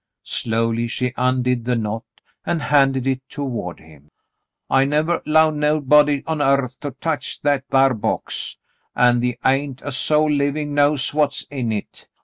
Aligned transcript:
Slowly 0.23 0.87
she 0.87 1.13
undid 1.15 1.63
the 1.65 1.75
knot, 1.75 2.01
and 2.43 2.59
handed 2.59 3.05
it 3.05 3.21
toward 3.29 3.79
him. 3.79 4.09
*'I 4.67 4.85
nevah 4.85 5.19
*low 5.27 5.51
nobody 5.51 6.23
on 6.25 6.41
earth 6.41 6.79
to 6.79 6.89
touch 6.89 7.39
that 7.41 7.67
thar 7.69 7.93
box, 7.93 8.57
an' 8.95 9.19
the' 9.19 9.37
ain't 9.45 9.83
a 9.83 9.91
soul 9.91 10.31
livin' 10.31 10.73
knows 10.73 11.13
what's 11.13 11.43
in 11.51 11.69
hit. 11.69 12.07